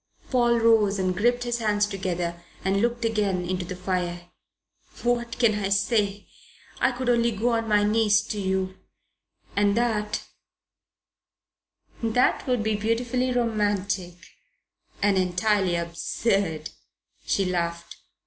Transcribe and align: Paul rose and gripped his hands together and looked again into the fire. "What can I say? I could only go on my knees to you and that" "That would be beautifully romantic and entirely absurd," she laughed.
Paul 0.31 0.57
rose 0.59 0.97
and 0.97 1.15
gripped 1.15 1.43
his 1.43 1.59
hands 1.59 1.85
together 1.85 2.41
and 2.65 2.81
looked 2.81 3.05
again 3.05 3.47
into 3.47 3.65
the 3.65 3.75
fire. 3.75 4.31
"What 5.03 5.37
can 5.37 5.53
I 5.53 5.69
say? 5.69 6.27
I 6.79 6.91
could 6.91 7.07
only 7.07 7.29
go 7.29 7.49
on 7.49 7.67
my 7.69 7.83
knees 7.83 8.23
to 8.29 8.39
you 8.39 8.79
and 9.55 9.77
that" 9.77 10.23
"That 12.01 12.47
would 12.47 12.63
be 12.63 12.75
beautifully 12.75 13.31
romantic 13.31 14.15
and 15.03 15.19
entirely 15.19 15.75
absurd," 15.75 16.71
she 17.23 17.45
laughed. 17.45 17.97